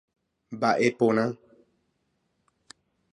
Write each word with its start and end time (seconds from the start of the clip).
Mba'e 0.53 0.87
porã. 0.97 1.25